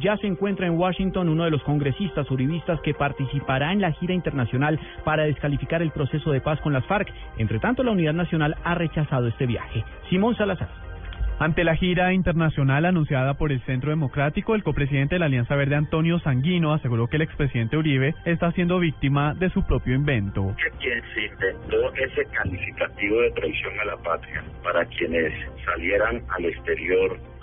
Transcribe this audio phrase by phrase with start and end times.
[0.00, 4.14] Ya se encuentra en Washington uno de los congresistas uribistas que participará en la gira
[4.14, 7.08] internacional para descalificar el proceso de paz con las FARC.
[7.38, 9.84] Entre tanto, la Unidad Nacional ha rechazado este viaje.
[10.10, 10.68] Simón Salazar.
[11.38, 15.76] Ante la gira internacional anunciada por el Centro Democrático, el copresidente de la Alianza Verde,
[15.76, 20.54] Antonio Sanguino, aseguró que el expresidente Uribe está siendo víctima de su propio invento.
[20.80, 25.32] Quien se inventó ese calificativo de traición a la patria para quienes
[25.64, 27.35] salieran al exterior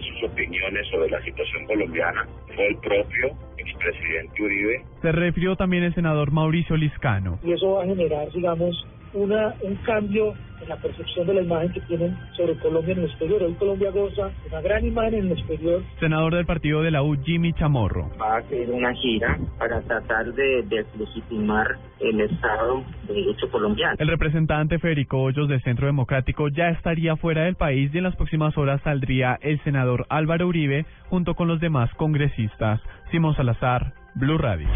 [0.00, 4.82] sus opiniones sobre la situación colombiana fue el propio expresidente Uribe.
[5.02, 7.38] Se refirió también el senador Mauricio Liscano.
[7.42, 11.72] Y eso va a generar, digamos, una, un cambio en la percepción de la imagen
[11.72, 13.42] que tienen sobre Colombia en el exterior.
[13.42, 15.82] Hoy Colombia goza de una gran imagen en el exterior.
[16.00, 18.10] Senador del partido de la U, Jimmy Chamorro.
[18.20, 23.96] Va a hacer una gira para tratar de deslegitimar el Estado de Derecho colombiano.
[23.98, 28.16] El representante Federico Hoyos del Centro Democrático ya estaría fuera del país y en las
[28.16, 32.80] próximas horas saldría el senador Álvaro Uribe junto con los demás congresistas.
[33.10, 34.68] Simón Salazar, Blue Radio.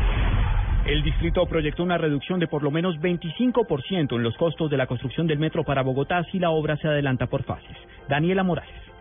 [0.87, 4.89] El distrito proyectó una reducción de por lo menos 25% en los costos de la
[4.89, 7.77] construcción del metro para Bogotá si la obra se adelanta por fases.
[8.09, 8.92] Daniela Morales.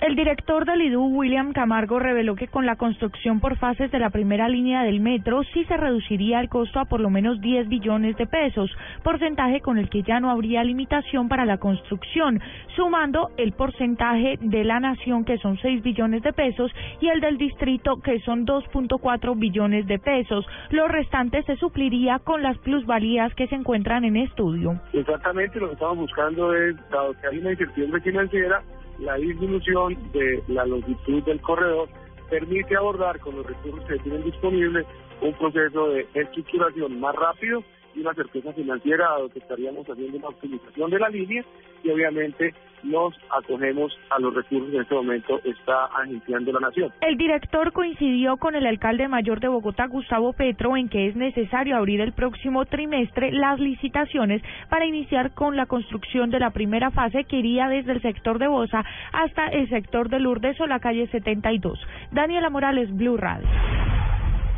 [0.00, 4.10] El director del IDU, William Camargo, reveló que con la construcción por fases de la
[4.10, 8.16] primera línea del metro sí se reduciría el costo a por lo menos 10 billones
[8.16, 8.70] de pesos,
[9.02, 12.40] porcentaje con el que ya no habría limitación para la construcción,
[12.76, 17.36] sumando el porcentaje de la nación que son 6 billones de pesos y el del
[17.36, 20.46] distrito que son 2.4 billones de pesos.
[20.70, 24.80] Lo restante se supliría con las plusvalías que se encuentran en estudio.
[24.92, 28.62] Exactamente lo que estamos buscando es, dado que hay una incertidumbre financiera,
[28.98, 31.88] la disminución de la longitud del corredor
[32.28, 34.86] permite abordar con los recursos que tienen disponibles
[35.20, 37.62] un proceso de estructuración más rápido
[37.94, 41.44] y una certeza financiera, dado que estaríamos haciendo una optimización de la línea
[41.82, 46.92] y obviamente nos acogemos a los recursos que en este momento está agenciando la nación.
[47.00, 51.76] El director coincidió con el alcalde mayor de Bogotá, Gustavo Petro, en que es necesario
[51.76, 57.24] abrir el próximo trimestre las licitaciones para iniciar con la construcción de la primera fase
[57.24, 61.08] que iría desde el sector de Bosa hasta el sector de Lourdes o la calle
[61.08, 61.78] 72.
[62.12, 63.48] Daniela Morales, Blue Radio.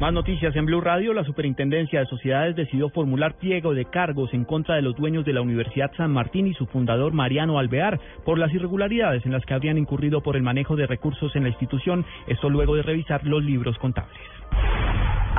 [0.01, 1.13] Más noticias en Blue Radio.
[1.13, 5.35] La Superintendencia de Sociedades decidió formular pliego de cargos en contra de los dueños de
[5.35, 9.53] la Universidad San Martín y su fundador Mariano Alvear por las irregularidades en las que
[9.53, 12.07] habrían incurrido por el manejo de recursos en la institución.
[12.29, 14.17] Esto luego de revisar los libros contables.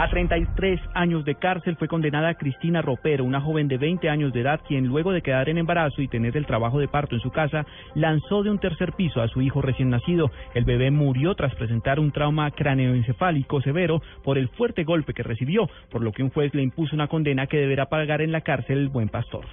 [0.01, 4.41] A 33 años de cárcel fue condenada Cristina Ropero, una joven de 20 años de
[4.41, 7.29] edad, quien luego de quedar en embarazo y tener el trabajo de parto en su
[7.29, 10.31] casa, lanzó de un tercer piso a su hijo recién nacido.
[10.55, 15.69] El bebé murió tras presentar un trauma craneoencefálico severo por el fuerte golpe que recibió,
[15.91, 18.79] por lo que un juez le impuso una condena que deberá pagar en la cárcel
[18.79, 19.45] el buen pastor.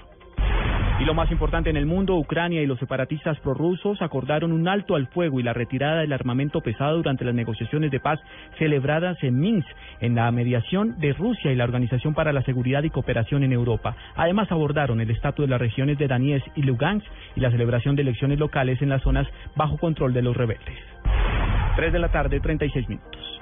[1.00, 4.96] Y lo más importante en el mundo, Ucrania y los separatistas prorrusos acordaron un alto
[4.96, 8.18] al fuego y la retirada del armamento pesado durante las negociaciones de paz
[8.58, 9.68] celebradas en Minsk,
[10.00, 13.94] en la mediación de Rusia y la Organización para la Seguridad y Cooperación en Europa.
[14.16, 17.06] Además abordaron el estatus de las regiones de Donetsk y Lugansk
[17.36, 20.78] y la celebración de elecciones locales en las zonas bajo control de los rebeldes.
[21.76, 23.37] 3 de la tarde, 36 minutos.